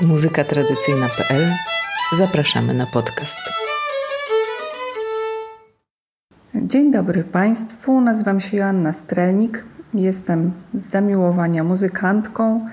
[0.00, 1.52] muzykatradycyjna.pl
[2.16, 3.36] Zapraszamy na podcast.
[6.54, 9.64] Dzień dobry Państwu, nazywam się Joanna Strelnik.
[9.94, 12.68] Jestem z zamiłowania muzykantką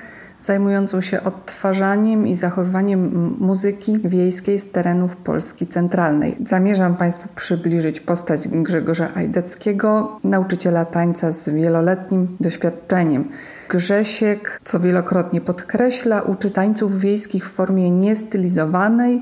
[0.46, 6.38] zajmującą się odtwarzaniem i zachowywaniem muzyki wiejskiej z terenów Polski Centralnej.
[6.46, 13.30] Zamierzam Państwu przybliżyć postać Grzegorza Ajdeckiego, nauczyciela tańca z wieloletnim doświadczeniem.
[13.70, 19.22] Grzesiek, co wielokrotnie podkreśla, uczy tańców wiejskich w formie niestylizowanej,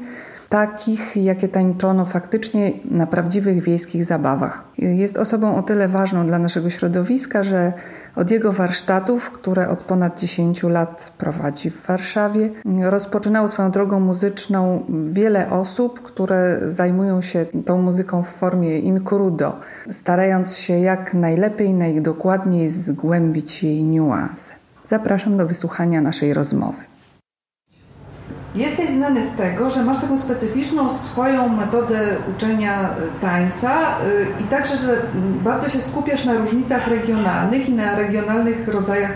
[0.53, 4.63] takich, jakie tańczono faktycznie na prawdziwych wiejskich zabawach.
[4.77, 7.73] Jest osobą o tyle ważną dla naszego środowiska, że
[8.15, 12.49] od jego warsztatów, które od ponad 10 lat prowadzi w Warszawie,
[12.81, 20.57] rozpoczynało swoją drogą muzyczną wiele osób, które zajmują się tą muzyką w formie incrudo, starając
[20.57, 24.53] się jak najlepiej, najdokładniej zgłębić jej niuanse.
[24.87, 26.92] Zapraszam do wysłuchania naszej rozmowy.
[28.55, 34.43] Jesteś znany z tego, że masz taką specyficzną swoją metodę uczenia y, tańca y, i
[34.43, 35.01] także, że
[35.43, 39.11] bardzo się skupiasz na różnicach regionalnych i na regionalnych rodzajach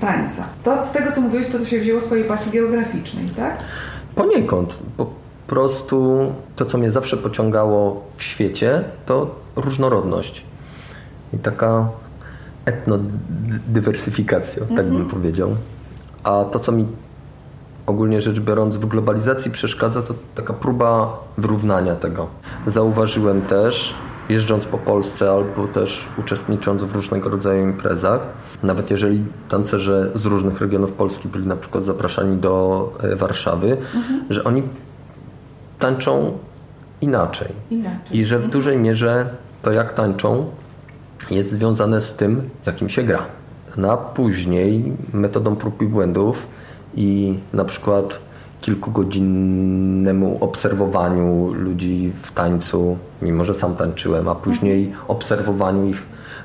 [0.00, 0.44] tańca.
[0.62, 3.56] To z tego, co mówiłeś, to, to się wzięło z swojej pasji geograficznej, tak?
[4.14, 4.78] Poniekąd.
[4.96, 5.06] Po
[5.46, 6.18] prostu
[6.56, 10.42] to, co mnie zawsze pociągało w świecie, to różnorodność.
[11.32, 11.88] I taka
[12.64, 15.08] etnodywersyfikacja, tak bym mhm.
[15.08, 15.56] powiedział.
[16.24, 16.86] A to, co mi
[17.92, 22.26] ogólnie rzecz biorąc w globalizacji przeszkadza, to taka próba wyrównania tego.
[22.66, 23.94] Zauważyłem też,
[24.28, 28.20] jeżdżąc po Polsce albo też uczestnicząc w różnego rodzaju imprezach,
[28.62, 34.24] nawet jeżeli tancerze z różnych regionów Polski byli na przykład zapraszani do e, Warszawy, mhm.
[34.30, 34.62] że oni
[35.78, 36.38] tańczą
[37.00, 37.48] inaczej.
[37.70, 38.20] inaczej.
[38.20, 39.26] I że w dużej mierze
[39.62, 40.50] to jak tańczą
[41.30, 43.26] jest związane z tym, jakim się gra.
[43.76, 46.46] Na później metodą prób i błędów
[46.94, 48.18] i na przykład
[48.60, 56.02] kilkugodzinnemu obserwowaniu ludzi w tańcu, mimo że sam tańczyłem, a później obserwowaniu ich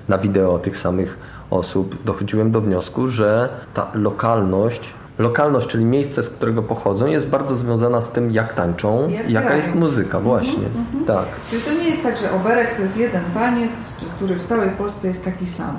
[0.07, 1.17] na wideo tych samych
[1.49, 7.55] osób, dochodziłem do wniosku, że ta lokalność, lokalność, czyli miejsce, z którego pochodzą, jest bardzo
[7.55, 10.65] związana z tym, jak tańczą, jak jaka jest muzyka, właśnie.
[10.65, 11.05] Mhm.
[11.05, 11.25] Tak.
[11.49, 15.07] Czyli to nie jest tak, że oberek to jest jeden taniec, który w całej Polsce
[15.07, 15.77] jest taki sam.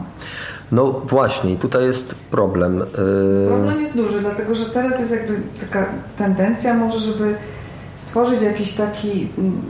[0.72, 2.82] No właśnie, tutaj jest problem.
[2.82, 2.87] Y,
[3.49, 7.34] problem jest duży, dlatego że teraz jest jakby taka tendencja może, żeby
[7.94, 9.62] stworzyć jakiś taki mm,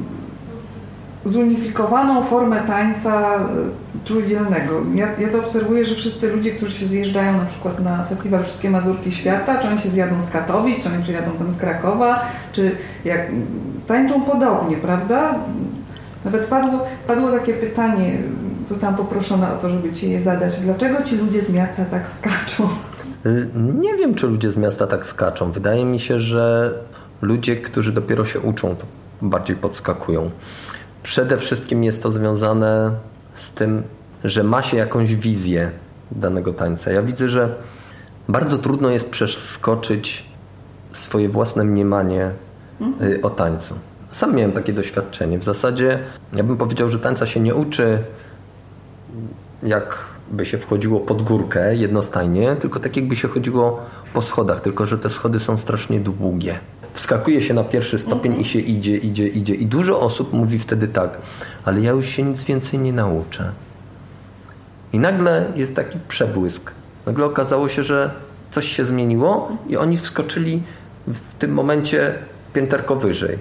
[1.24, 3.38] zunifikowaną formę tańca y,
[4.04, 4.82] trójdzielnego.
[4.94, 8.70] Ja, ja to obserwuję, że wszyscy ludzie, którzy się zjeżdżają na przykład na festiwal Wszystkie
[8.70, 12.76] Mazurki Świata, czy oni się zjadą z Katowic, czy oni przyjadą tam z Krakowa, czy
[13.04, 13.20] jak
[13.86, 15.34] tańczą podobnie, prawda?
[16.24, 18.18] Nawet padło, padło takie pytanie,
[18.64, 20.60] zostałam poproszona o to, żeby Ci je zadać.
[20.60, 22.68] Dlaczego ci ludzie z miasta tak skaczą?
[23.26, 25.52] Y, nie wiem, czy ludzie z miasta tak skaczą.
[25.52, 26.74] Wydaje mi się, że
[27.22, 28.86] ludzie, którzy dopiero się uczą, to
[29.22, 30.30] bardziej podskakują.
[31.08, 32.90] Przede wszystkim jest to związane
[33.34, 33.82] z tym,
[34.24, 35.70] że ma się jakąś wizję
[36.12, 36.92] danego tańca.
[36.92, 37.54] Ja widzę, że
[38.28, 40.24] bardzo trudno jest przeskoczyć
[40.92, 42.30] swoje własne mniemanie
[43.02, 43.74] y, o tańcu.
[44.10, 45.38] Sam miałem takie doświadczenie.
[45.38, 45.98] W zasadzie
[46.32, 47.98] ja bym powiedział, że tańca się nie uczy
[49.62, 53.80] jakby się wchodziło pod górkę jednostajnie, tylko tak jakby się chodziło
[54.14, 56.58] po schodach, tylko że te schody są strasznie długie.
[56.92, 58.40] Wskakuje się na pierwszy stopień mhm.
[58.40, 59.54] i się idzie, idzie, idzie.
[59.54, 61.18] I dużo osób mówi wtedy tak,
[61.64, 63.52] ale ja już się nic więcej nie nauczę.
[64.92, 66.72] I nagle jest taki przebłysk.
[67.06, 68.10] Nagle okazało się, że
[68.50, 70.62] coś się zmieniło i oni wskoczyli
[71.06, 72.14] w tym momencie
[72.52, 73.38] pięterko wyżej.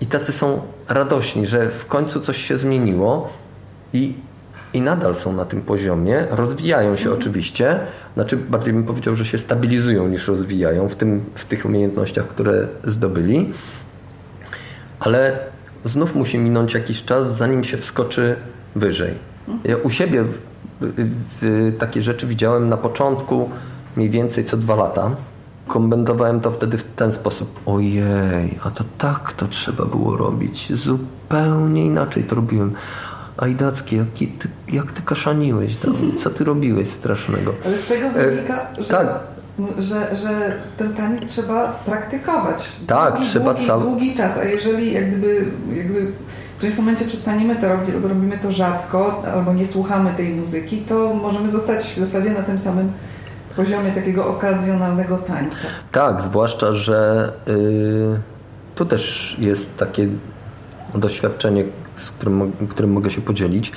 [0.00, 3.30] I tacy są radośni, że w końcu coś się zmieniło
[3.92, 4.14] i
[4.72, 7.80] i nadal są na tym poziomie, rozwijają się oczywiście,
[8.14, 12.68] znaczy bardziej bym powiedział, że się stabilizują niż rozwijają w, tym, w tych umiejętnościach, które
[12.84, 13.52] zdobyli,
[15.00, 15.38] ale
[15.84, 18.36] znów musi minąć jakiś czas, zanim się wskoczy
[18.76, 19.14] wyżej.
[19.64, 20.24] Ja u siebie
[21.78, 23.50] takie rzeczy widziałem na początku
[23.96, 25.10] mniej więcej co dwa lata.
[25.66, 27.60] Komentowałem to wtedy w ten sposób.
[27.66, 30.72] Ojej, a to tak to trzeba było robić.
[30.72, 32.74] Zupełnie inaczej to robiłem.
[33.38, 34.06] Ajdacki, jak
[34.38, 37.54] ty, jak ty kaszaniłeś tam, co ty robiłeś strasznego.
[37.64, 39.06] Ale z tego wynika, że, tak.
[39.78, 42.68] że, że ten taniec trzeba praktykować.
[42.86, 43.82] Tak, długi, trzeba długi, cały...
[43.82, 45.44] długi czas, a jeżeli jakby,
[45.74, 46.12] jakby
[46.54, 50.78] w którymś momencie przestaniemy to robić, albo robimy to rzadko, albo nie słuchamy tej muzyki,
[50.78, 52.92] to możemy zostać w zasadzie na tym samym
[53.56, 55.66] poziomie takiego okazjonalnego tańca.
[55.92, 58.20] Tak, zwłaszcza, że yy,
[58.74, 60.08] tu też jest takie
[60.94, 61.64] doświadczenie,
[61.96, 63.72] z którym, którym mogę się podzielić,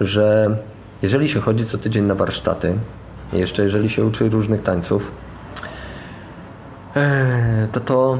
[0.00, 0.56] że
[1.02, 2.74] jeżeli się chodzi co tydzień na warsztaty,
[3.32, 5.12] jeszcze jeżeli się uczy różnych tańców,
[6.96, 8.18] e, to to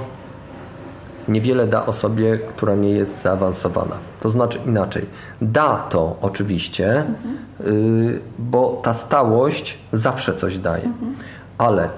[1.28, 3.96] niewiele da osobie, która nie jest zaawansowana.
[4.20, 5.06] To znaczy inaczej.
[5.42, 8.20] Da to oczywiście, mhm.
[8.38, 10.84] bo ta stałość zawsze coś daje.
[10.84, 11.16] Mhm.
[11.58, 11.88] Ale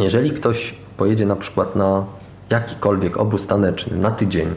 [0.00, 2.04] jeżeli ktoś pojedzie na przykład na
[2.50, 4.48] jakikolwiek obóz taneczny na tydzień,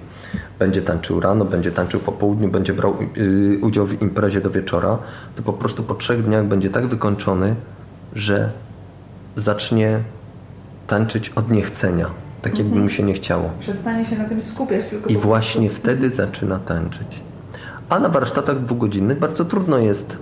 [0.59, 4.97] będzie tańczył rano, będzie tańczył po południu, będzie brał yy, udział w imprezie do wieczora,
[5.35, 7.55] to po prostu po trzech dniach będzie tak wykończony,
[8.15, 8.49] że
[9.35, 9.99] zacznie
[10.87, 12.09] tańczyć od niechcenia,
[12.41, 12.83] tak jakby mhm.
[12.83, 13.49] mu się nie chciało.
[13.59, 14.89] Przestanie się na tym skupiać.
[14.89, 17.21] Tylko I właśnie wtedy zaczyna tańczyć.
[17.89, 20.17] A na warsztatach dwugodzinnych bardzo trudno jest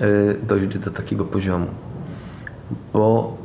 [0.00, 1.66] yy, dojść do takiego poziomu,
[2.92, 3.36] bo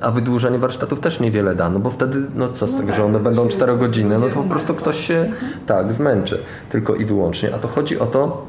[0.00, 2.96] a wydłużenie warsztatów też niewiele da, no bo wtedy, no co z no tego, tak,
[2.96, 5.32] że one będą 4 godziny, no to po prostu ktoś się
[5.66, 6.38] tak zmęczy
[6.70, 7.54] tylko i wyłącznie.
[7.54, 8.46] A to chodzi o to,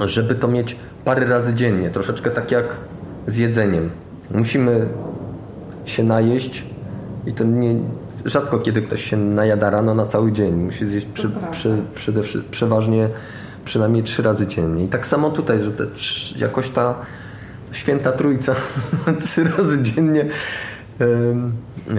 [0.00, 2.76] żeby to mieć parę razy dziennie, troszeczkę tak jak
[3.26, 3.90] z jedzeniem.
[4.30, 4.88] Musimy
[5.84, 6.64] się najeść
[7.26, 7.74] i to nie,
[8.24, 10.54] rzadko kiedy ktoś się najada rano na cały dzień.
[10.54, 12.20] Musi zjeść przy, przy, przede,
[12.50, 13.08] przeważnie
[13.64, 14.84] przynajmniej trzy razy dziennie.
[14.84, 15.84] I tak samo tutaj, że te,
[16.36, 16.94] jakoś ta
[17.74, 18.54] święta trójca
[19.20, 20.26] trzy razy dziennie.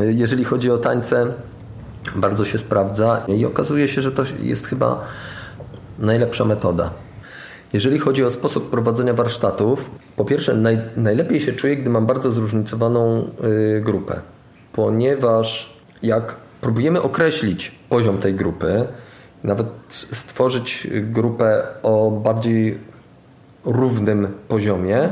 [0.10, 1.34] Jeżeli chodzi o tańce,
[2.16, 5.04] bardzo się sprawdza i okazuje się, że to jest chyba
[6.00, 6.92] najlepsza metoda.
[7.74, 12.32] Jeżeli chodzi o sposób prowadzenia warsztatów, po pierwsze naj, najlepiej się czuję, gdy mam bardzo
[12.32, 13.28] zróżnicowaną
[13.78, 14.20] y, grupę,
[14.74, 15.74] ponieważ
[16.04, 18.88] jak próbujemy określić poziom tej grupy,
[19.44, 22.80] nawet stworzyć grupę o bardziej
[23.66, 25.10] równym poziomie,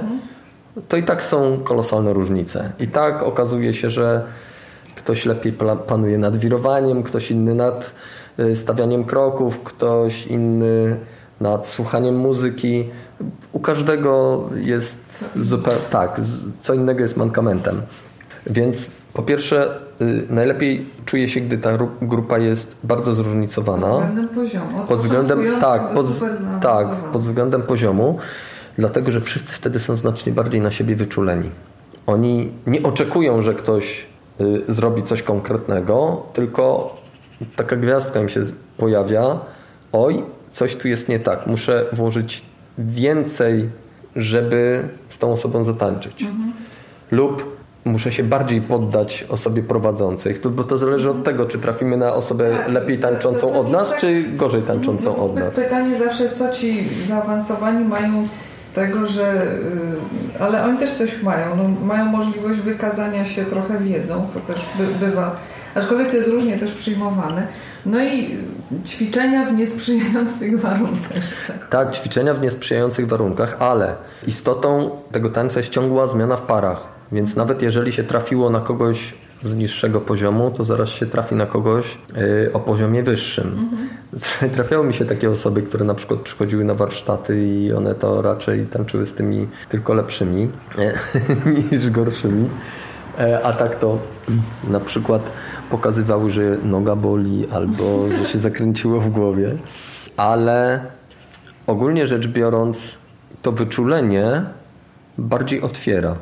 [0.88, 2.72] to i tak są kolosalne różnice.
[2.80, 4.24] I tak okazuje się, że
[4.96, 5.54] ktoś lepiej
[5.88, 7.92] panuje nad wirowaniem, ktoś inny nad
[8.40, 10.98] y, stawianiem kroków, ktoś inny
[11.42, 12.90] nad słuchaniem muzyki.
[13.52, 16.22] U każdego jest zupełnie tak,
[16.62, 17.82] co innego jest mankamentem.
[18.48, 18.78] Więc
[19.14, 23.88] po pierwsze, y, najlepiej czuje się, gdy ta grupa jest bardzo zróżnicowana.
[23.88, 24.82] Pod względem poziomu.
[24.82, 26.06] Od pod względem, tak, pod,
[26.62, 28.20] tak, pod względem poziomu
[28.78, 31.50] dlatego że wszyscy wtedy są znacznie bardziej na siebie wyczuleni.
[32.08, 34.06] Oni nie oczekują, że ktoś
[34.42, 36.96] y, zrobi coś konkretnego, tylko
[37.56, 38.42] taka gwiazdka im się
[38.78, 39.40] pojawia.
[39.92, 41.48] Oj, coś tu jest nie tak.
[41.48, 42.42] Muszę włożyć
[42.78, 43.70] więcej,
[44.16, 46.22] żeby z tą osobą zatańczyć.
[46.22, 46.54] Mhm.
[47.12, 52.14] Lub muszę się bardziej poddać osobie prowadzącej, bo to zależy od tego, czy trafimy na
[52.14, 55.56] osobę tak, lepiej tańczącą od nas, tak, czy gorzej tańczącą od nas.
[55.56, 59.44] Pytanie zawsze, co ci zaawansowani mają z tego, że
[60.38, 61.56] y, ale oni też coś mają.
[61.56, 65.36] No, mają możliwość wykazania się trochę wiedzą, to też by, bywa,
[65.76, 67.48] aczkolwiek to jest różnie też przyjmowane.
[67.86, 68.38] No i
[68.86, 71.48] ćwiczenia w niesprzyjających warunkach.
[71.48, 71.68] Tak.
[71.70, 73.96] tak, ćwiczenia w niesprzyjających warunkach, ale
[74.28, 76.93] istotą tego tańca jest ciągła zmiana w parach.
[77.14, 79.14] Więc nawet jeżeli się trafiło na kogoś
[79.44, 83.48] z niższego poziomu, to zaraz się trafi na kogoś y, o poziomie wyższym.
[83.48, 83.90] Mhm.
[84.56, 88.66] Trafiały mi się takie osoby, które na przykład przychodziły na warsztaty i one to raczej
[88.66, 90.50] tańczyły z tymi tylko lepszymi
[91.72, 92.50] niż gorszymi.
[93.20, 93.98] E, a tak to
[94.70, 95.32] na przykład
[95.70, 99.56] pokazywały, że noga boli albo że się zakręciło w głowie.
[100.18, 100.86] Ale
[101.68, 102.98] ogólnie rzecz biorąc,
[103.42, 104.44] to wyczulenie
[105.18, 106.16] bardziej otwiera.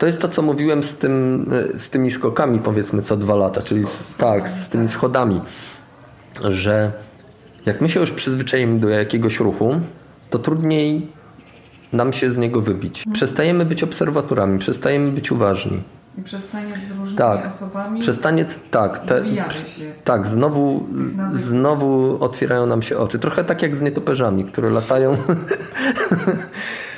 [0.00, 1.46] To jest to, co mówiłem z, tym,
[1.78, 5.40] z tymi skokami, powiedzmy, co dwa lata, czyli z, tak, z tymi schodami,
[6.50, 6.92] że
[7.66, 9.80] jak my się już przyzwyczajimy do jakiegoś ruchu,
[10.30, 11.08] to trudniej
[11.92, 12.98] nam się z niego wybić.
[12.98, 13.14] Mhm.
[13.14, 15.82] Przestajemy być obserwatorami, przestajemy być uważni.
[16.18, 18.00] I przestaniec z różnymi tak, osobami.
[18.00, 19.22] Przestaniec, tak, te,
[20.04, 20.86] tak, znowu,
[21.32, 23.18] znowu otwierają nam się oczy.
[23.18, 25.16] Trochę tak jak z nietoperzami, które latają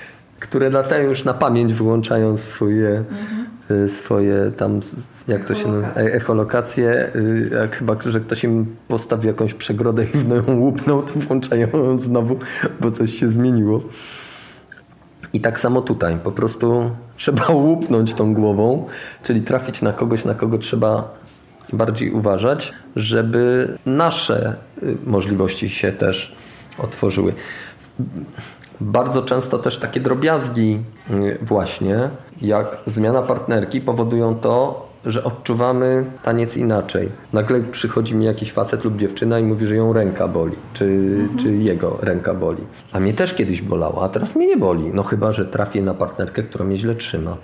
[0.53, 3.89] które latają już na pamięć, wyłączają swoje, mhm.
[3.89, 4.81] swoje tam,
[5.29, 7.11] jak to się nazywa, e, echolokacje.
[7.17, 11.69] Y, jak chyba, że ktoś im postawi jakąś przegrodę i w ją łupną, to włączają
[11.73, 12.39] ją znowu,
[12.81, 13.83] bo coś się zmieniło.
[15.33, 18.87] I tak samo tutaj, po prostu trzeba łupnąć tą głową,
[19.23, 21.15] czyli trafić na kogoś, na kogo trzeba
[21.73, 26.37] bardziej uważać, żeby nasze y, możliwości się też
[26.79, 27.35] otworzyły
[28.83, 30.79] bardzo często też takie drobiazgi
[31.11, 32.09] y, właśnie,
[32.43, 37.09] jak zmiana partnerki powodują to, że odczuwamy taniec inaczej.
[37.33, 41.39] Nagle przychodzi mi jakiś facet lub dziewczyna i mówi, że ją ręka boli, czy, mhm.
[41.39, 42.63] czy jego ręka boli.
[42.93, 44.91] A mnie też kiedyś bolała, a teraz mnie nie boli.
[44.95, 47.37] No chyba, że trafię na partnerkę, która mnie źle trzyma.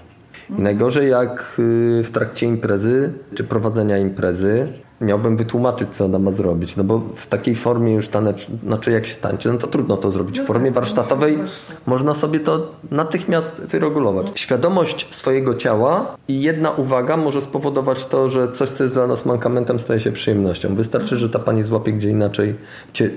[0.58, 4.68] I najgorzej jak y, w trakcie imprezy czy prowadzenia imprezy
[5.00, 6.76] miałbym wytłumaczyć, co ona ma zrobić.
[6.76, 10.10] No bo w takiej formie już tanecz, znaczy jak się tańczy, no to trudno to
[10.10, 10.36] zrobić.
[10.38, 11.38] No W formie tak, to warsztatowej
[11.86, 14.26] można sobie to natychmiast wyregulować.
[14.34, 19.26] Świadomość swojego ciała i jedna uwaga może spowodować to, że coś, co jest dla nas
[19.26, 20.74] mankamentem, staje się przyjemnością.
[20.74, 22.54] Wystarczy, że ta pani złapie gdzie inaczej,
[22.92, 23.10] cie,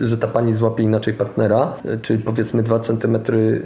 [0.00, 1.72] że ta pani złapie inaczej partnera,
[2.02, 3.62] czyli powiedzmy dwa centymetry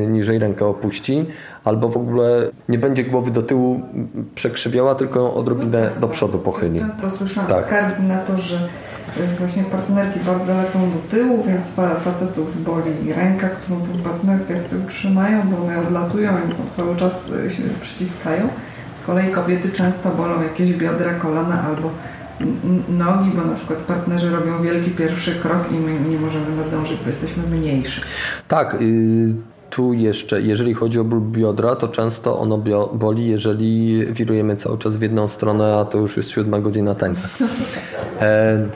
[0.00, 1.26] yy, niżej rękę opuści,
[1.68, 3.80] albo w ogóle nie będzie głowy do tyłu
[4.34, 6.80] przekrzywiała, tylko odrobinę do przodu pochyli.
[6.80, 7.64] Często słyszałam Tak.
[7.66, 8.56] skargi na to, że
[9.20, 14.58] y, właśnie partnerki bardzo lecą do tyłu, więc fa- facetów boli ręka, którą tę partnerkę
[14.58, 18.48] z tyłu trzymają, bo one odlatują i to cały czas y, się przyciskają.
[19.02, 21.90] Z kolei kobiety często bolą jakieś biodra, kolana albo
[22.88, 27.08] nogi, bo na przykład partnerzy robią wielki pierwszy krok i my nie możemy nadążyć, bo
[27.08, 28.00] jesteśmy mniejsi.
[28.48, 29.34] Tak, y,
[29.70, 32.58] tu jeszcze, jeżeli chodzi o ból biodra, to często ono
[32.92, 37.28] boli, jeżeli wirujemy cały czas w jedną stronę, a to już jest siódma godzina tańca.
[38.20, 38.68] E,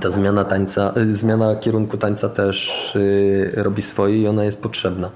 [0.00, 5.10] ta zmiana tańca, y, zmiana kierunku tańca też y, robi swoje i ona jest potrzebna.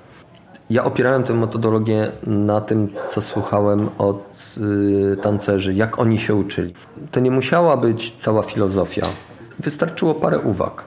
[0.71, 4.55] Ja opierałem tę metodologię na tym, co słuchałem od
[5.13, 6.75] y, tancerzy, jak oni się uczyli.
[7.11, 9.07] To nie musiała być cała filozofia.
[9.59, 10.85] Wystarczyło parę uwag.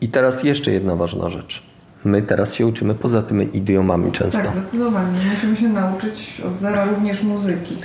[0.00, 1.67] I teraz jeszcze jedna ważna rzecz.
[2.04, 4.38] My teraz się uczymy poza tymi idiomami często.
[4.38, 5.18] Tak, zdecydowanie.
[5.30, 7.76] Musimy się nauczyć od zera również muzyki.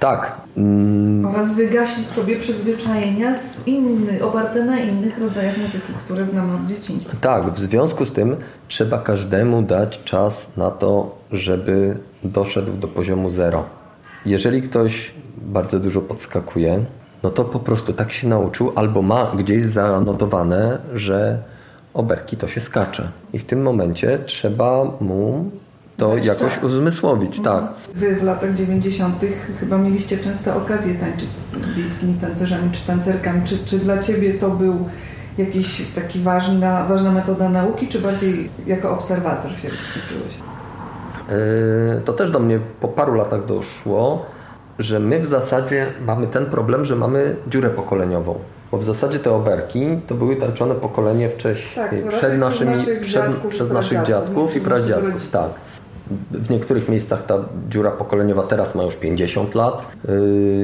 [0.00, 0.32] Tak.
[0.56, 6.66] Mm, Oraz wygasić sobie przyzwyczajenia z inny, oparte na innych rodzajach muzyki, które znamy od
[6.66, 7.16] dzieciństwa.
[7.20, 8.36] Tak, w związku z tym
[8.68, 13.64] trzeba każdemu dać czas na to, żeby doszedł do poziomu zero.
[14.26, 16.84] Jeżeli ktoś bardzo dużo podskakuje,
[17.22, 21.42] no to po prostu tak się nauczył, albo ma gdzieś zanotowane, że
[21.94, 23.08] oberki to się skacze.
[23.32, 25.50] I w tym momencie trzeba mu
[25.96, 26.64] to Dać jakoś czas.
[26.64, 27.64] uzmysłowić, tak.
[27.94, 29.24] Wy w latach 90.
[29.60, 33.40] chyba mieliście często okazję tańczyć z bliskimi tancerzami czy tancerkami.
[33.44, 34.88] Czy, czy dla Ciebie to był
[35.38, 39.68] jakiś taki ważna, ważna metoda nauki, czy bardziej jako obserwator się
[40.06, 40.34] uczyłeś?
[41.94, 44.26] Yy, To też do mnie po paru latach doszło,
[44.78, 48.38] że my w zasadzie mamy ten problem, że mamy dziurę pokoleniową.
[48.74, 53.36] Bo w zasadzie te oberki to były tańczone pokolenie wcześniej, Tak, przed naszymi, naszych przed,
[53.48, 55.30] przez naszych dziadków i pradziadków.
[55.30, 55.50] Tak.
[56.30, 57.34] W niektórych miejscach ta
[57.68, 60.10] dziura pokoleniowa teraz ma już 50 lat, yy,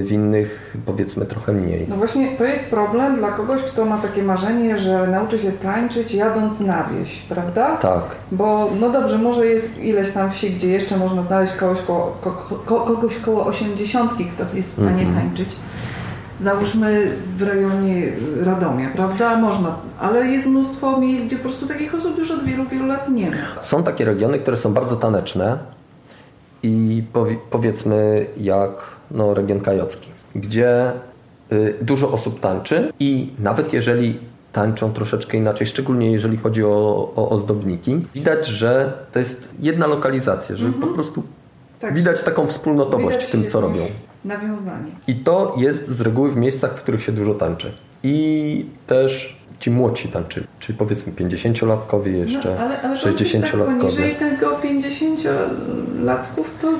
[0.04, 1.86] w innych powiedzmy trochę mniej.
[1.88, 6.14] No właśnie to jest problem dla kogoś, kto ma takie marzenie, że nauczy się tańczyć
[6.14, 7.76] jadąc na wieś, prawda?
[7.76, 8.02] Tak.
[8.32, 12.30] Bo no dobrze, może jest ileś tam wsi, gdzie jeszcze można znaleźć kogoś koło, ko,
[12.66, 15.14] ko, kogoś koło 80, kto jest w stanie Mhm.
[15.14, 15.56] tańczyć.
[16.40, 18.12] Załóżmy w rejonie
[18.44, 19.37] Radomia, prawda?
[19.37, 23.09] Można, ale jest mnóstwo miejsc, gdzie po prostu takich osób już od wielu, wielu lat
[23.09, 23.62] nie ma.
[23.62, 25.59] Są takie regiony, które są bardzo taneczne
[26.62, 28.70] i powi- powiedzmy jak
[29.11, 30.92] no, region kajocki, gdzie
[31.52, 34.18] y, dużo osób tańczy i nawet jeżeli
[34.52, 40.56] tańczą troszeczkę inaczej, szczególnie jeżeli chodzi o, o ozdobniki, widać, że to jest jedna lokalizacja,
[40.56, 41.23] że po prostu
[41.80, 41.94] Tak.
[41.94, 43.82] widać taką wspólnotowość Widać w tym, co robią.
[44.24, 44.92] Nawiązanie.
[45.06, 47.72] I to jest z reguły w miejscach, w których się dużo tańczy.
[48.02, 53.66] I też ci młodsi tańczyli, czyli powiedzmy 50-latkowie jeszcze, No, ale, ale 60-latkowie.
[53.66, 56.72] tak, poniżej tego 50-latków to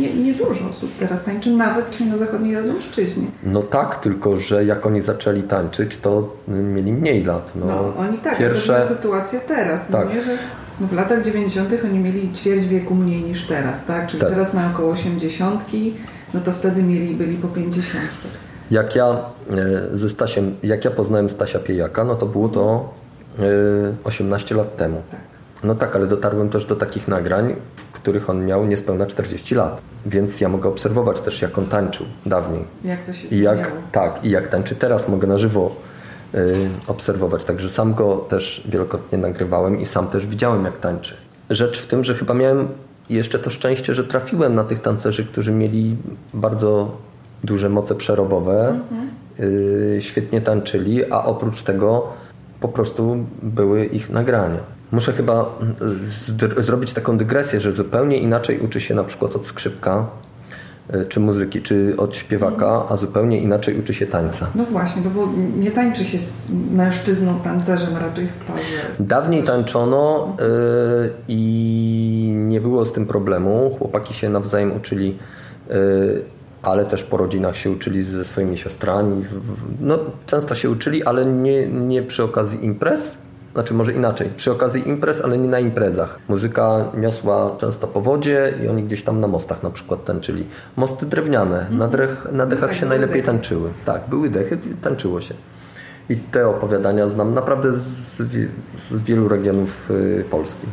[0.00, 3.26] nie, nie dużo osób teraz tańczy, nawet nie na zachodniej Radomszczyźnie.
[3.42, 7.52] No tak, tylko że jak oni zaczęli tańczyć, to mieli mniej lat.
[7.56, 8.72] No, No, oni tak, pierwsze...
[8.74, 8.94] pierwsze...
[8.94, 10.08] sytuację teraz, Tak.
[10.08, 10.38] no nie, że
[10.80, 11.70] w latach 90.
[11.84, 14.06] oni mieli ćwierć wieku mniej niż teraz, tak?
[14.06, 14.30] Czyli Tak.
[14.30, 15.64] teraz mają około 80,
[16.34, 18.04] no to wtedy mieli, byli po 50.
[18.70, 19.16] Jak ja
[19.50, 22.92] e, ze Stasiem, jak ja poznałem Stasia Piejaka, no to było to
[23.38, 23.42] e,
[24.04, 25.02] 18 lat temu.
[25.64, 29.80] No tak, ale dotarłem też do takich nagrań, w których on miał niespełna 40 lat.
[30.06, 32.64] Więc ja mogę obserwować też, jak on tańczył dawniej.
[32.84, 33.76] Jak to się I jak, zmieniało.
[33.92, 35.76] tak, i jak tańczy teraz, mogę na żywo
[36.34, 36.54] y,
[36.86, 37.44] obserwować.
[37.44, 41.14] Także sam go też wielokrotnie nagrywałem i sam też widziałem, jak tańczy.
[41.50, 42.68] Rzecz w tym, że chyba miałem
[43.10, 45.96] jeszcze to szczęście, że trafiłem na tych tancerzy, którzy mieli
[46.34, 46.96] bardzo
[47.44, 48.80] duże moce przerobowe,
[49.40, 52.06] y, świetnie tańczyli, a oprócz tego
[52.60, 54.60] po prostu były ich nagrania.
[54.92, 55.58] Muszę chyba
[56.58, 60.06] y, zrobić taką dygresję, że zupełnie inaczej uczy się na przykład od skrzypka,
[61.08, 64.46] czy muzyki, czy od śpiewaka, a zupełnie inaczej uczy się tańca.
[64.54, 65.28] No właśnie, no bo
[65.58, 68.62] nie tańczy się z mężczyzną tancerzem raczej w parze.
[69.00, 73.76] Dawniej tańczono y, i nie było z tym problemu.
[73.78, 75.18] Chłopaki się nawzajem uczyli,
[75.70, 76.22] y,
[76.62, 79.24] ale też po rodzinach się uczyli ze swoimi siostrami.
[79.80, 83.18] No, często się uczyli, ale nie, nie przy okazji imprez,
[83.56, 86.18] znaczy może inaczej, przy okazji imprez, ale nie na imprezach.
[86.28, 90.44] Muzyka niosła często po wodzie i oni gdzieś tam na mostach na przykład tańczyli.
[90.76, 93.26] Mosty drewniane, na, drech, na dechach się najlepiej dechy.
[93.26, 93.70] tańczyły.
[93.84, 95.34] Tak, były dechy, tańczyło się.
[96.08, 98.22] I te opowiadania znam naprawdę z,
[98.76, 100.66] z wielu regionów y, Polski.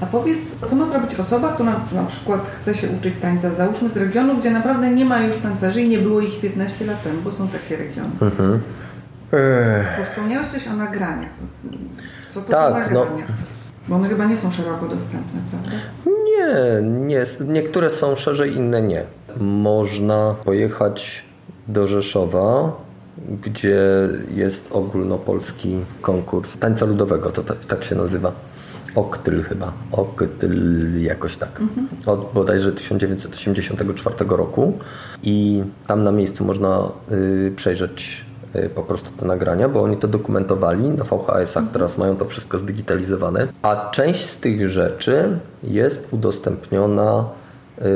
[0.00, 3.96] A powiedz, co ma zrobić osoba, która na przykład chce się uczyć tańca, załóżmy z
[3.96, 7.32] regionu, gdzie naprawdę nie ma już tancerzy i nie było ich 15 lat temu, bo
[7.32, 8.10] są takie regiony.
[8.20, 8.60] Mhm.
[9.98, 11.30] Bo wspomniałeś coś o nagraniach.
[12.34, 13.00] Co to Tak, za no.
[13.00, 13.24] nagrania?
[13.88, 15.70] Bo one chyba nie są szeroko dostępne, prawda?
[16.06, 19.04] Nie, nie, niektóre są szerzej, inne nie.
[19.40, 21.24] Można pojechać
[21.68, 22.72] do Rzeszowa,
[23.42, 23.78] gdzie
[24.34, 28.32] jest ogólnopolski konkurs tańca ludowego, to tak, tak się nazywa.
[28.94, 31.60] Oktyl chyba, Oktyl jakoś tak.
[32.06, 34.78] Od bodajże 1984 roku
[35.22, 38.24] i tam na miejscu można y, przejrzeć
[38.74, 43.48] po prostu te nagrania, bo oni to dokumentowali na VHS-ach, teraz mają to wszystko zdigitalizowane.
[43.62, 47.24] A część z tych rzeczy jest udostępniona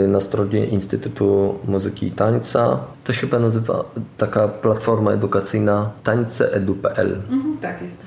[0.05, 2.79] y, na stronie Instytutu Muzyki i Tańca.
[3.05, 3.85] To się chyba nazywa
[4.19, 7.23] taka platforma edukacyjna tańceedu.pl.
[7.31, 8.03] Mhm, tak, jest.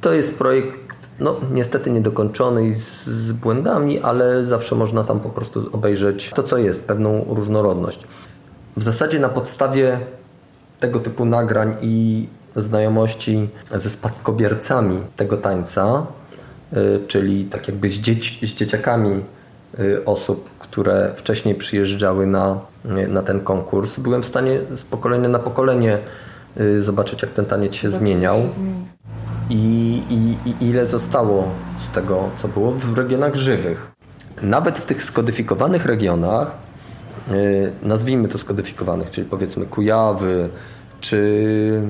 [0.00, 5.28] To jest projekt, no niestety niedokończony i z, z błędami, ale zawsze można tam po
[5.28, 8.06] prostu obejrzeć to, co jest, pewną różnorodność.
[8.76, 10.00] W zasadzie na podstawie
[10.82, 16.06] tego typu nagrań i znajomości ze spadkobiercami tego tańca,
[16.72, 19.22] y, czyli tak jakby z, dzieci, z dzieciakami
[19.78, 22.60] y, osób, które wcześniej przyjeżdżały na,
[23.04, 25.98] y, na ten konkurs, byłem w stanie z pokolenia na pokolenie
[26.78, 28.84] zobaczyć, jak ten taniec się Zobaczyć, zmieniał się
[29.50, 31.48] i, i, i ile zostało
[31.78, 33.92] z tego, co było w regionach żywych.
[34.42, 36.50] Nawet w tych skodyfikowanych regionach,
[37.82, 40.48] nazwijmy to skodyfikowanych, czyli powiedzmy Kujawy,
[41.02, 41.82] czy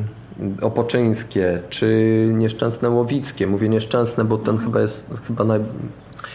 [0.62, 1.86] Opoczyńskie, czy
[2.32, 3.46] nieszczęsne Łowickie.
[3.46, 5.60] Mówię nieszczęsne, bo ten chyba jest chyba naj,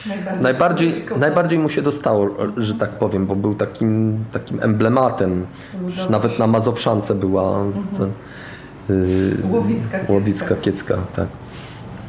[0.05, 5.45] Najbardziej, najbardziej, najbardziej mu się dostało, że tak powiem, bo był takim, takim emblematem.
[6.09, 7.63] Nawet na Mazowszance była
[7.97, 8.11] ten,
[8.89, 10.13] yy, Łowicka Kiecka.
[10.13, 11.27] Łowicka Kiecka, tak.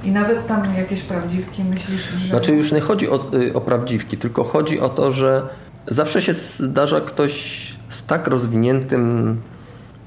[0.05, 2.29] I nawet tam jakieś prawdziwki myślisz, że...
[2.29, 5.43] Znaczy już nie chodzi o, y, o prawdziwki, tylko chodzi o to, że
[5.87, 9.37] zawsze się zdarza ktoś z tak rozwiniętym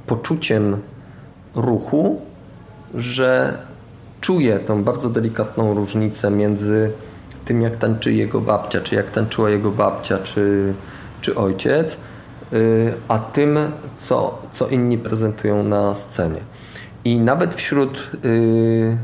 [0.05, 0.77] poczuciem
[1.55, 2.21] ruchu,
[2.93, 3.57] że
[4.21, 6.91] czuje tą bardzo delikatną różnicę między
[7.45, 10.73] tym, jak tańczy jego babcia, czy jak tańczyła jego babcia, czy,
[11.21, 11.97] czy ojciec,
[12.53, 13.59] y, a tym,
[13.97, 16.41] co, co inni prezentują na scenie.
[17.05, 18.97] I nawet wśród y,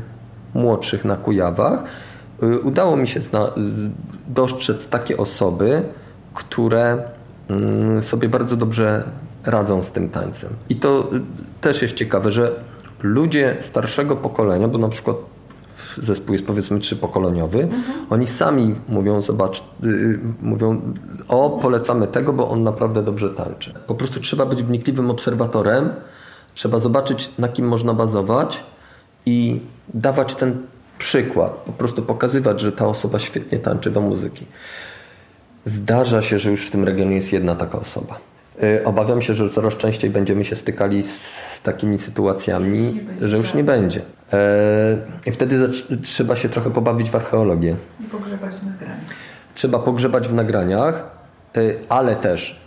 [0.54, 1.84] młodszych na Kujawach
[2.42, 3.52] y, udało mi się zna-
[4.28, 5.82] dostrzec takie osoby,
[6.34, 7.02] które
[7.48, 9.04] mm, sobie bardzo dobrze
[9.50, 10.50] radzą z tym tańcem.
[10.68, 11.20] I to y,
[11.60, 12.52] też jest ciekawe, że
[13.02, 15.16] ludzie starszego pokolenia, bo na przykład
[15.98, 17.68] zespół jest powiedzmy trzypokoleniowy,
[18.10, 20.80] oni sami mówią, zobacz, y, mówią,
[21.28, 23.74] o polecamy tego, bo on naprawdę dobrze tańczy.
[23.86, 25.90] Po prostu trzeba być wnikliwym obserwatorem,
[26.54, 28.64] trzeba zobaczyć na kim można bazować
[29.26, 29.60] i
[29.94, 30.62] dawać ten
[30.98, 34.46] przykład, po prostu pokazywać, że ta osoba świetnie tańczy do muzyki.
[35.64, 38.18] Zdarza się, że już w tym regionie jest jedna taka osoba.
[38.62, 43.64] Y, Obawiam się, że coraz częściej będziemy się stykali z takimi sytuacjami, że już nie
[43.64, 44.00] będzie.
[44.32, 44.38] E,
[45.26, 45.68] I wtedy
[46.02, 47.76] trzeba się trochę pobawić w archeologię.
[48.00, 49.00] I pogrzebać w nagraniu.
[49.54, 51.10] Trzeba pogrzebać w nagraniach,
[51.56, 52.60] y, ale też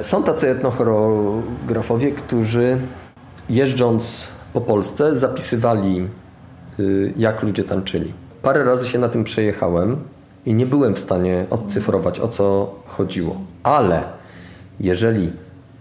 [0.00, 2.78] y, są tacy etnochoreografowie, którzy
[3.50, 6.08] jeżdżąc po Polsce zapisywali
[6.80, 8.12] y, jak ludzie tańczyli.
[8.42, 9.96] Parę razy się na tym przejechałem
[10.46, 13.36] i nie byłem w stanie odcyfrować o co chodziło.
[13.62, 14.02] Ale
[14.82, 15.32] jeżeli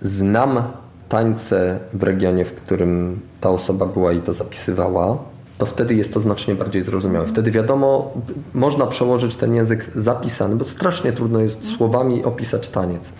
[0.02, 0.64] znam
[1.10, 5.18] tańce w regionie, w którym ta osoba była i to zapisywała,
[5.58, 7.28] to wtedy jest to znacznie bardziej zrozumiałe.
[7.28, 8.14] Wtedy wiadomo,
[8.54, 13.14] można przełożyć ten język zapisany, bo strasznie trudno jest słowami opisać taniec.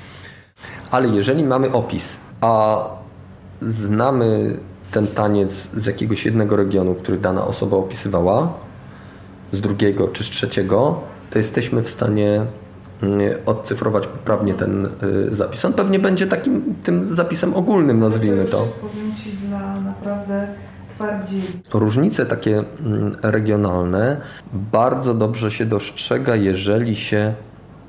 [0.92, 2.84] Ale jeżeli mamy opis, a
[3.62, 4.58] znamy
[4.92, 8.54] ten taniec z jakiegoś jednego regionu, który dana osoba opisywała,
[9.52, 12.46] z drugiego czy z trzeciego, to jesteśmy w stanie
[13.46, 15.66] odcyfrować poprawnie ten y, zapis.
[15.66, 18.62] On pewnie będzie takim tym zapisem ogólnym, nazwijmy to.
[18.62, 20.48] jest, powiem Ci, dla naprawdę
[20.90, 21.42] twardziej.
[21.74, 24.22] Różnice takie mm, regionalne
[24.54, 27.34] bardzo dobrze się dostrzega, jeżeli się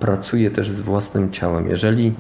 [0.01, 2.15] pracuje też z własnym ciałem, jeżeli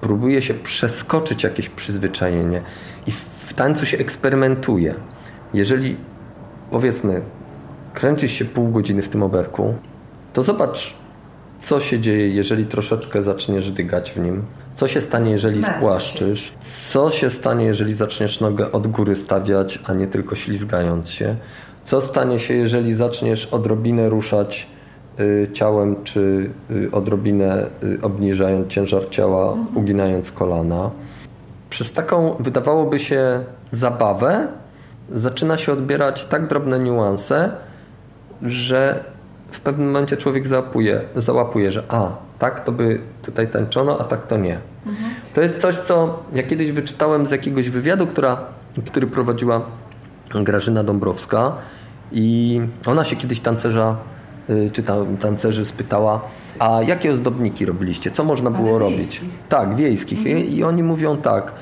[0.00, 2.62] próbuje się przeskoczyć jakieś przyzwyczajenie
[3.06, 3.10] i
[3.46, 4.94] w tańcu się eksperymentuje.
[5.54, 5.96] Jeżeli
[6.70, 7.22] powiedzmy
[7.94, 9.74] kręcisz się pół godziny w tym oberku,
[10.32, 10.94] to zobacz
[11.58, 14.42] co się dzieje, jeżeli troszeczkę zaczniesz dygać w nim.
[14.74, 16.52] Co się stanie, jeżeli spłaszczysz?
[16.92, 21.36] Co się stanie, jeżeli zaczniesz nogę od góry stawiać, a nie tylko ślizgając się?
[21.84, 24.66] Co stanie się, jeżeli zaczniesz odrobinę ruszać
[25.20, 30.90] y, ciałem, czy y, odrobinę y, obniżając ciężar ciała, uginając kolana?
[31.70, 34.48] Przez taką, wydawałoby się, zabawę
[35.14, 37.50] zaczyna się odbierać tak drobne niuanse,
[38.42, 39.04] że
[39.50, 42.08] w pewnym momencie człowiek załapuje, załapuje że a,
[42.38, 44.58] tak to by tutaj tańczono, a tak to nie.
[45.34, 48.40] To jest coś, co ja kiedyś wyczytałem z jakiegoś wywiadu, która,
[48.86, 49.62] który prowadziła
[50.34, 51.52] Grażyna Dąbrowska
[52.12, 53.96] i ona się kiedyś tancerza,
[54.50, 56.20] y, czy tam tancerzy spytała,
[56.58, 58.10] a jakie ozdobniki robiliście?
[58.10, 58.96] Co można było Ale robić?
[58.96, 59.22] wiejskich.
[59.48, 60.26] Tak, wiejskich.
[60.26, 61.52] I, I oni mówią tak,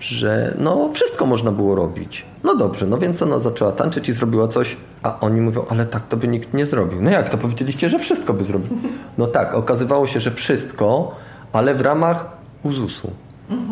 [0.00, 2.24] że no wszystko można było robić.
[2.44, 6.02] No dobrze, no więc ona zaczęła tańczyć i zrobiła coś, a oni mówią, ale tak
[6.08, 7.02] to by nikt nie zrobił.
[7.02, 8.78] No jak to powiedzieliście, że wszystko by zrobił?
[9.18, 11.14] No tak, okazywało się, że wszystko,
[11.52, 12.26] ale w ramach
[12.62, 13.10] uzusu.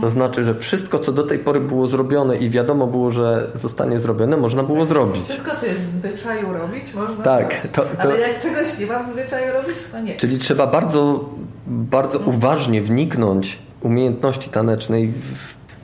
[0.00, 3.98] To znaczy, że wszystko, co do tej pory było zrobione i wiadomo było, że zostanie
[4.00, 5.24] zrobione, można było zrobić.
[5.24, 7.70] Wszystko, co jest w zwyczaju robić, można Tak, zrobić.
[7.72, 10.16] to- to- Ale jak czegoś nie ma w zwyczaju robić, to nie.
[10.16, 11.24] Czyli trzeba bardzo,
[11.66, 15.12] bardzo uważnie wniknąć umiejętności tanecznej.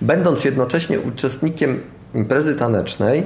[0.00, 1.80] Będąc jednocześnie uczestnikiem
[2.14, 3.24] imprezy tanecznej,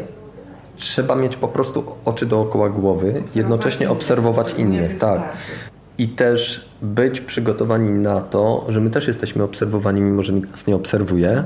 [0.78, 4.98] trzeba mieć po prostu oczy dookoła głowy, jednocześnie obserwować innych.
[4.98, 5.36] Tak.
[5.98, 10.66] I też być przygotowani na to, że my też jesteśmy obserwowani, mimo że nikt nas
[10.66, 11.44] nie obserwuje.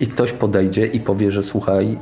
[0.00, 1.98] I ktoś podejdzie i powie, że słuchaj,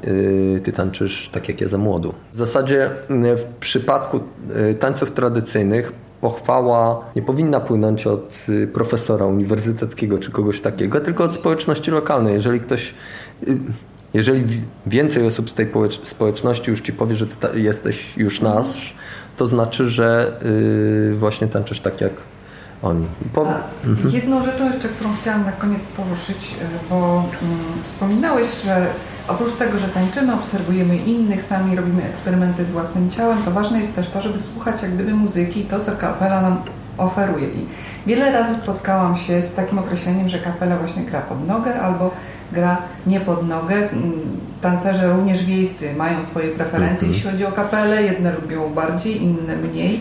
[0.55, 2.15] yy, ty tańczysz tak jak ja za młodu.
[2.33, 4.21] W zasadzie yy, w przypadku
[4.57, 11.35] yy, tańców tradycyjnych pochwała nie powinna płynąć od profesora uniwersyteckiego czy kogoś takiego, tylko od
[11.35, 12.35] społeczności lokalnej.
[12.35, 12.95] Jeżeli ktoś
[14.15, 18.41] jeżeli wi- więcej osób z tej połecz- społeczności już ci powie, że ty jesteś już
[18.41, 18.95] nasz,
[19.37, 20.33] to znaczy, że
[21.11, 22.13] yy, właśnie tańczysz tak jak
[22.83, 23.07] oni.
[23.35, 23.61] Po, A
[24.13, 28.87] Jedną rzeczą jeszcze, którą chciałam na koniec poruszyć, y, bo mm, wspominałeś, że
[29.29, 33.95] oprócz tego, że tańczymy, obserwujemy innych, sami robimy eksperymenty z własnym ciałem, to ważne jest
[33.95, 36.63] też to, żeby słuchać jak gdyby muzyki, to co kapela nam
[36.99, 37.47] oferuje.
[37.49, 37.67] I
[38.07, 42.11] wiele razy spotkałam się z takim określeniem, że kapela właśnie gra pod nogę albo
[42.53, 43.75] gra nie pod nogę.
[43.75, 44.13] Mm,
[44.61, 48.03] Tancerze również wiejscy mają swoje preferencje, jeśli chodzi o kapelę.
[48.03, 50.01] Jedne lubią bardziej, inne mniej.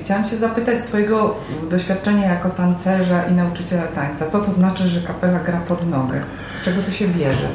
[0.00, 1.36] Chciałam się zapytać z Twojego
[1.70, 6.20] doświadczenia jako tancerza i nauczyciela tańca, co to znaczy, że kapela gra pod nogę?
[6.52, 7.48] Z czego to się bierze?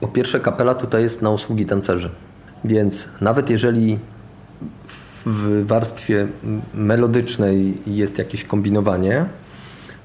[0.00, 2.10] Po pierwsze, kapela tutaj jest na usługi tancerzy.
[2.64, 3.98] Więc nawet jeżeli
[5.26, 6.28] w warstwie
[6.74, 9.24] melodycznej jest jakieś kombinowanie,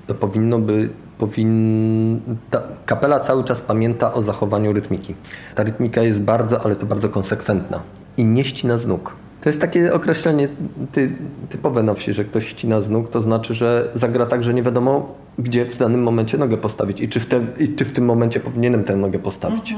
[0.07, 0.89] to powinno by.
[1.17, 2.19] Powin...
[2.51, 5.15] Ta kapela cały czas pamięta o zachowaniu rytmiki.
[5.55, 7.79] Ta rytmika jest bardzo, ale to bardzo konsekwentna
[8.17, 9.15] i nie ścina z nóg.
[9.41, 10.47] To jest takie określenie
[10.91, 11.11] ty,
[11.49, 14.63] typowe na wsi, że ktoś ścina z nóg, to znaczy, że zagra tak, że nie
[14.63, 18.05] wiadomo, gdzie w danym momencie nogę postawić i czy w, te, i czy w tym
[18.05, 19.75] momencie powinienem tę nogę postawić.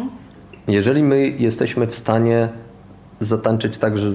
[0.67, 2.49] Jeżeli my jesteśmy w stanie
[3.19, 4.11] zatańczyć tak, że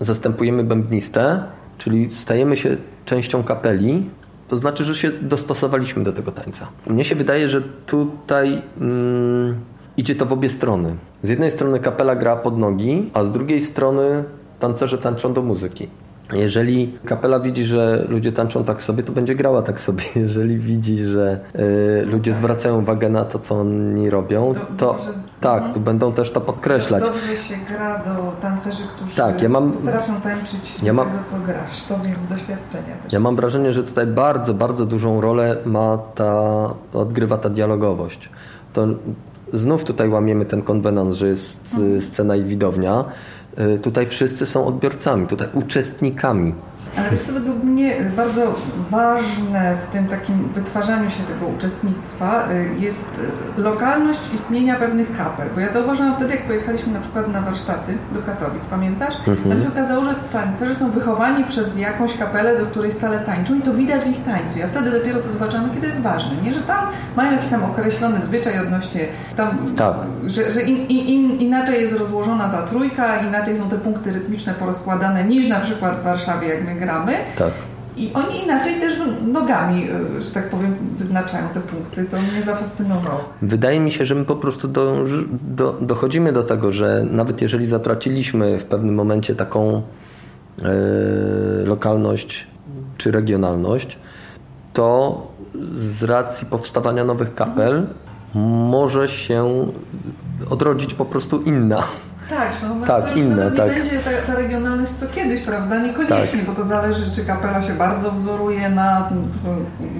[0.00, 1.44] zastępujemy bębnistę,
[1.78, 4.10] czyli stajemy się częścią kapeli,
[4.48, 6.66] to znaczy, że się dostosowaliśmy do tego tańca.
[6.86, 9.54] Mnie się wydaje, że tutaj mm,
[9.96, 10.96] idzie to w obie strony.
[11.22, 14.24] Z jednej strony kapela gra pod nogi, a z drugiej strony
[14.60, 15.88] tancerze tańczą do muzyki.
[16.32, 20.04] Jeżeli kapela widzi, że ludzie tańczą tak sobie, to będzie grała tak sobie.
[20.16, 21.40] Jeżeli widzi, że
[22.02, 24.96] y, ludzie zwracają uwagę na to, co oni robią, Do- to
[25.40, 27.02] tak, tu będą też to podkreślać.
[27.02, 31.36] Dobrze się gra do tancerzy, którzy Tak, ja mam- potrafią tańczyć ja mam- tego, co
[31.38, 31.82] grasz.
[31.82, 33.12] To wiem z doświadczenia też.
[33.12, 36.34] Ja mam wrażenie, że tutaj bardzo, bardzo dużą rolę ma ta,
[36.94, 38.28] odgrywa ta dialogowość.
[38.72, 38.86] To
[39.52, 41.56] znów tutaj łamiemy ten konwenans, że jest
[41.98, 43.04] y, scena i widownia.
[43.58, 46.54] Y, Tutaj wszyscy są odbiorcami, tutaj uczestnikami.
[46.96, 48.54] Ale wiesz co, według mnie bardzo
[48.90, 53.20] ważne w tym takim wytwarzaniu się tego uczestnictwa y, jest
[53.56, 55.48] lokalność istnienia pewnych kapel.
[55.54, 59.14] Bo ja zauważyłam wtedy, jak pojechaliśmy na przykład na warsztaty do Katowic, pamiętasz?
[59.50, 63.62] Tam się okazało, że tancerze są wychowani przez jakąś kapelę, do której stale tańczą i
[63.62, 64.58] to widać w ich tańcu.
[64.58, 66.54] Ja wtedy dopiero to zobaczyłam, jakie to jest ważne, nie?
[66.54, 69.00] Że tam mają jakiś tam określony zwyczaj odnośnie
[69.36, 69.94] tam, Tak.
[70.26, 74.54] że, że in, in, in, inaczej jest rozłożona ta trójka, inaczej są te punkty rytmiczne
[74.54, 77.12] porozkładane niż na przykład w Warszawie, jak my gramy.
[77.38, 77.52] Tak.
[77.96, 78.98] I oni inaczej też
[79.32, 82.04] nogami, y, że tak powiem, wyznaczają te punkty.
[82.04, 83.20] To mnie zafascynowało.
[83.42, 87.66] Wydaje mi się, że my po prostu dąży, do, dochodzimy do tego, że nawet jeżeli
[87.66, 89.82] zatraciliśmy w pewnym momencie taką
[90.62, 90.62] e,
[91.64, 92.46] lokalność
[92.98, 93.98] czy regionalność,
[94.72, 95.22] to
[95.76, 97.86] z racji powstawania nowych kapel
[98.34, 99.66] może się
[100.50, 101.82] odrodzić po prostu inna.
[102.30, 103.68] Tak, no, tak, to już inne, tak.
[103.68, 105.78] nie będzie ta, ta regionalność co kiedyś, prawda?
[105.82, 106.46] Niekoniecznie, Tak.
[106.48, 109.10] bo to zależy, czy kapela się bardzo wzoruje na,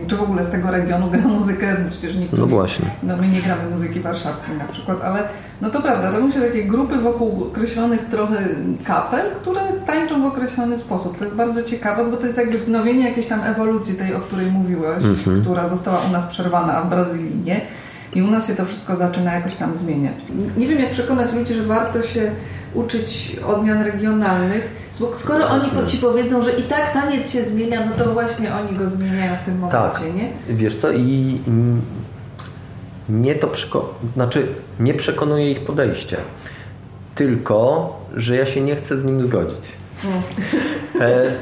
[0.06, 2.86] czy w ogóle z tego regionu gra muzykę, przecież niektórzy, No właśnie.
[3.02, 5.22] no my nie gramy muzyki warszawskiej na przykład, ale
[5.60, 8.36] no to prawda, robią się takie grupy wokół określonych trochę
[8.84, 11.18] kapel, które tańczą w określony sposób.
[11.18, 14.46] To jest bardzo ciekawe, bo to jest jakby wznowienie jakiejś tam ewolucji tej, o której
[14.46, 15.40] mówiłeś, Mhm.
[15.42, 17.60] która została u nas przerwana, a w Brazylii nie.
[18.16, 20.14] I u nas się to wszystko zaczyna jakoś tam zmieniać.
[20.56, 22.30] Nie wiem, jak przekonać ludzi, że warto się
[22.74, 27.86] uczyć odmian regionalnych, bo skoro oni po- ci powiedzą, że i tak taniec się zmienia,
[27.86, 30.14] no to właśnie oni go zmieniają w tym momencie, Tak.
[30.14, 30.32] nie?
[30.48, 31.40] Wiesz co, i
[33.08, 34.46] mnie to przeko- znaczy,
[34.80, 36.16] nie przekonuje ich podejście.
[37.14, 39.72] Tylko, że ja się nie chcę z nim zgodzić.
[41.00, 41.32] E,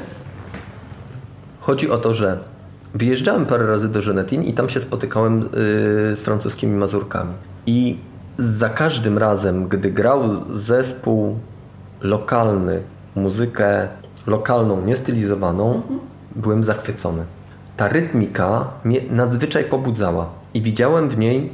[1.59, 2.39] chodzi o to, że
[2.95, 5.47] wyjeżdżałem parę razy do Genetin i tam się spotykałem y,
[6.15, 7.33] z francuskimi mazurkami.
[7.65, 7.97] I
[8.37, 10.21] za każdym razem, gdy grał
[10.53, 11.35] zespół
[12.01, 12.81] lokalny,
[13.15, 13.87] muzykę
[14.27, 15.81] lokalną, niestylizowaną,
[16.35, 17.23] byłem zachwycony.
[17.77, 21.49] Ta rytmika mnie nadzwyczaj pobudzała i widziałem w niej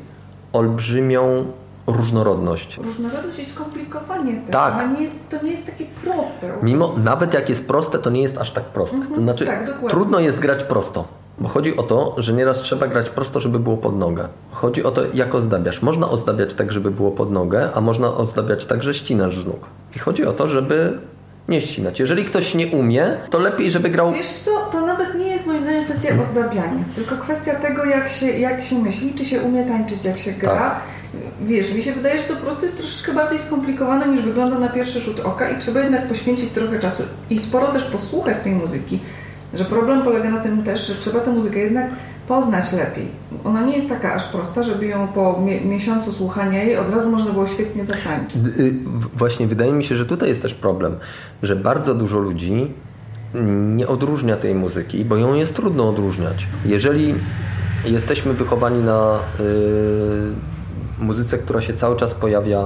[0.54, 1.46] olbrzymią
[1.88, 2.78] różnorodność.
[2.78, 4.52] Różnorodność i skomplikowanie też.
[4.52, 4.74] Tak.
[4.74, 6.54] A nie jest, to nie jest takie proste.
[6.64, 8.98] Mimo, nawet jak jest proste, to nie jest aż tak proste.
[9.16, 11.21] To znaczy, tak, trudno jest grać prosto.
[11.40, 14.28] Bo chodzi o to, że nieraz trzeba grać prosto, żeby było pod nogę.
[14.52, 15.82] Chodzi o to, jak ozdabiasz.
[15.82, 19.68] Można ozdabiać tak, żeby było pod nogę, a można ozdabiać tak, że ścinasz z nóg.
[19.96, 20.98] I chodzi o to, żeby
[21.50, 22.00] nie ścinać.
[22.00, 24.12] Jeżeli ktoś nie umie, to lepiej, żeby grał...
[24.12, 28.26] Wiesz co, to nawet nie jest moim zdaniem kwestia ozdabiania, tylko kwestia tego, jak się,
[28.26, 30.56] jak się myśli, czy się umie tańczyć, jak się gra.
[30.56, 30.82] Tak.
[31.42, 34.70] Wiesz, mi się wydaje, że to po prostu jest troszeczkę bardziej skomplikowane niż wygląda na
[34.70, 39.00] pierwszy rzut oka i trzeba jednak poświęcić trochę czasu i sporo też posłuchać tej muzyki.
[39.54, 41.86] Że problem polega na tym też, że trzeba tę muzykę jednak
[42.28, 43.08] poznać lepiej.
[43.44, 47.12] Ona nie jest taka aż prosta, żeby ją po mie- miesiącu słuchania jej od razu
[47.12, 48.38] można było świetnie zatańczyć.
[48.60, 48.74] Y, y,
[49.16, 50.96] Właśnie wydaje mi się, że tutaj jest też problem,
[51.44, 52.74] że bardzo dużo ludzi
[53.76, 56.48] nie odróżnia tej muzyki, bo ją jest trudno odróżniać.
[56.66, 57.16] Jeżeli
[57.86, 62.66] jesteśmy wychowani na y, muzyce, która się cały czas pojawia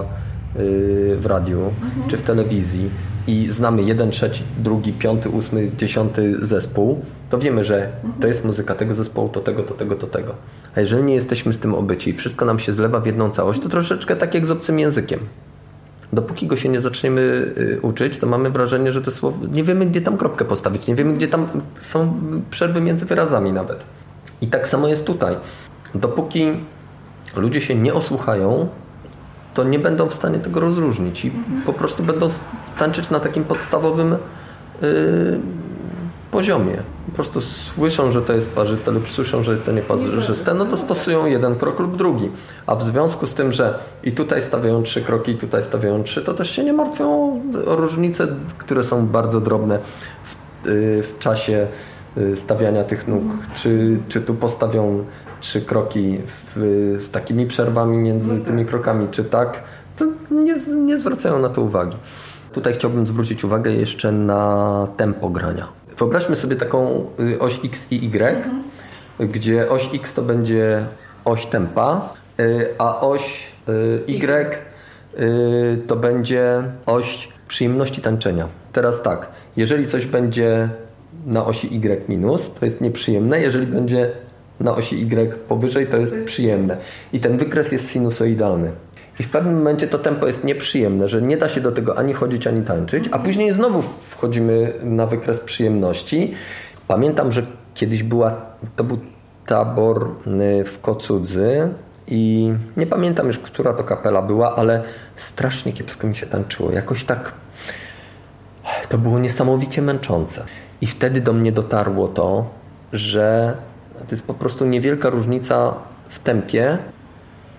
[1.18, 1.60] w radiu
[2.08, 2.90] czy w telewizji
[3.28, 7.90] i znamy jeden, trzeci, drugi, piąty, ósmy, dziesiąty zespół, to wiemy, że
[8.22, 10.36] to jest muzyka tego zespołu, to tego, to tego, to tego.
[10.76, 13.60] A jeżeli nie jesteśmy z tym obyci i wszystko nam się zlewa w jedną całość,
[13.60, 15.20] to troszeczkę tak jak z obcym językiem.
[16.14, 17.22] Dopóki go się nie zaczniemy
[17.58, 19.38] y, uczyć, to mamy wrażenie, że to słowo.
[19.52, 21.48] Nie wiemy, gdzie tam kropkę postawić, nie wiemy, gdzie tam
[21.82, 22.14] są
[22.50, 23.84] przerwy między wyrazami nawet.
[24.42, 25.36] I tak samo jest tutaj.
[25.96, 26.48] Dopóki
[27.36, 28.70] ludzie się nie osłuchają,
[29.56, 31.32] to nie będą w stanie tego rozróżnić i
[31.66, 32.30] po prostu będą
[32.80, 34.14] tańczyć na takim podstawowym
[34.84, 35.40] y,
[36.32, 36.78] poziomie.
[37.06, 40.78] Po prostu słyszą, że to jest parzyste lub słyszą, że jest to nieparzyste, no to
[40.78, 42.30] stosują jeden krok lub drugi.
[42.68, 46.22] A w związku z tym, że i tutaj stawiają trzy kroki, i tutaj stawiają trzy,
[46.22, 49.80] to też się nie martwią o różnice, które są bardzo drobne
[50.24, 51.68] w, y, w czasie
[52.18, 53.24] y, stawiania tych nóg.
[53.56, 55.06] Czy, czy tu postawią
[55.46, 56.56] trzy kroki w,
[56.98, 59.64] z takimi przerwami między tymi krokami, czy tak,
[59.98, 61.98] to nie, nie zwracają na to uwagi.
[62.54, 65.68] Tutaj chciałbym zwrócić uwagę jeszcze na tempo grania.
[65.98, 68.50] Wyobraźmy sobie taką y, oś X i Y,
[69.20, 70.86] gdzie oś X to będzie
[71.26, 74.56] oś tempa, y, a oś y, Y
[75.20, 78.48] y, to będzie oś przyjemności tańczenia.
[78.74, 79.28] Teraz tak,
[79.58, 80.70] jeżeli coś będzie
[81.26, 84.12] na osi Y minus, to jest nieprzyjemne, jeżeli będzie
[84.60, 86.78] na osi Y powyżej, to jest przyjemne.
[87.14, 88.72] I ten wykres jest sinusoidalny.
[89.20, 92.14] I w pewnym momencie to tempo jest nieprzyjemne, że nie da się do tego ani
[92.14, 96.34] chodzić, ani tańczyć, a później znowu wchodzimy na wykres przyjemności.
[96.88, 98.42] Pamiętam, że kiedyś była,
[98.76, 99.00] to był
[99.46, 100.10] tabor
[100.66, 101.70] w Kocudzy
[102.08, 104.84] i nie pamiętam już, która to kapela była, ale
[105.16, 106.72] strasznie kiepsko mi się tańczyło.
[106.72, 107.32] Jakoś tak
[108.90, 110.46] to było niesamowicie męczące.
[110.82, 112.46] I wtedy do mnie dotarło to,
[112.94, 113.54] że
[114.08, 115.74] to jest po prostu niewielka różnica
[116.10, 116.78] w tempie,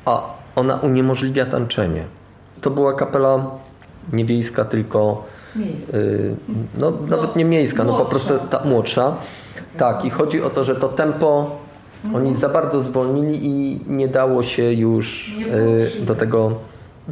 [0.04, 0.22] a
[0.56, 2.04] ona uniemożliwia tańczenie.
[2.60, 3.50] To była kapela
[4.12, 5.24] nie wiejska, tylko
[5.94, 6.34] y,
[6.78, 8.10] no, nawet nie miejska, no po młodsza.
[8.10, 9.14] prostu ta młodsza.
[9.78, 11.50] Tak, i chodzi o to, że to tempo
[12.14, 15.36] oni za bardzo zwolnili i nie dało się już
[16.00, 16.52] y, do tego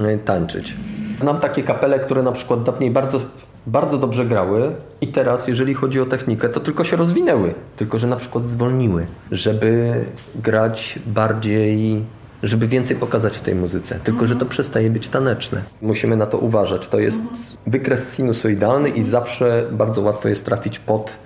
[0.00, 0.76] y, tańczyć.
[1.20, 3.20] Znam takie kapele, które na przykład dawniej bardzo,
[3.66, 8.06] bardzo dobrze grały i teraz, jeżeli chodzi o technikę, to tylko się rozwinęły, tylko że
[8.06, 12.02] na przykład zwolniły, żeby grać bardziej
[12.42, 15.62] żeby więcej pokazać w tej muzyce, tylko że to przestaje być taneczne.
[15.82, 16.88] Musimy na to uważać.
[16.88, 17.18] To jest
[17.66, 21.16] wykres sinusoidalny i zawsze bardzo łatwo jest trafić pod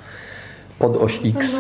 [0.79, 1.53] pod oś X,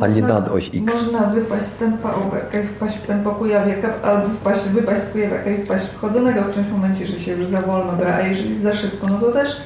[0.00, 0.94] a nie nad oś X.
[0.94, 5.50] Można wypaść z tempa oberka i wpaść w tempo kujawiaka, albo wpaść, wypaść z kujawiaka
[5.50, 8.56] i wpaść w chodzonego w którymś momencie, że się już za wolno gra, a jeżeli
[8.56, 9.62] za szybko, no to też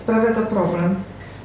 [0.00, 0.94] sprawia to problem.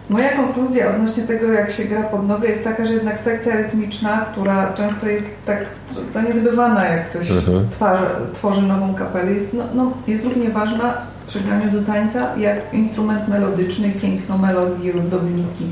[0.10, 4.26] Moja konkluzja odnośnie tego, jak się gra pod nogę jest taka, że jednak sekcja rytmiczna,
[4.32, 5.66] która często jest tak
[6.12, 7.66] zaniedbywana, jak ktoś Mhm.
[7.66, 12.74] stwarza, stworzy nową kapelę, jest, no, no, jest równie ważna przy graniu do tańca, jak
[12.74, 15.66] instrument melodyczny, piękno melodii, rozdobniki.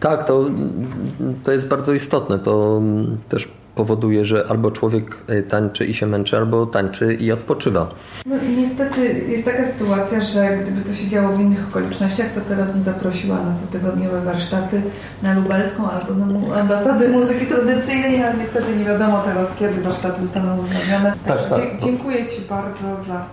[0.00, 0.44] Tak, to,
[1.44, 2.38] to jest bardzo istotne.
[2.38, 2.82] To
[3.28, 7.88] też powoduje, że albo człowiek y, tańczy i się męczy, albo tańczy i odpoczywa.
[8.26, 12.72] No, niestety jest taka sytuacja, że gdyby to się działo w innych okolicznościach, to teraz
[12.72, 14.82] bym zaprosiła na cotygodniowe warsztaty
[15.22, 20.22] na Lubelską albo na mu- ambasady muzyki tradycyjnej, ale niestety nie wiadomo teraz, kiedy warsztaty
[20.22, 21.12] zostaną wznowione.
[21.26, 21.80] Tak, Także tak.
[21.80, 23.24] dziękuję Ci bardzo za,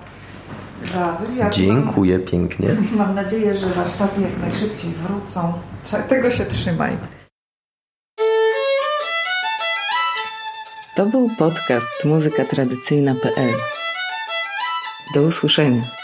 [0.94, 1.54] za wywiad.
[1.56, 2.68] Dziękuję pięknie.
[2.98, 5.54] Mam, nadzieję, że warsztaty jak najszybciej wrócą.
[6.10, 6.92] Tego się trzymaj.
[10.96, 13.54] To był podcast muzykatradycyjna.pl.
[15.14, 16.01] Do usłyszenia.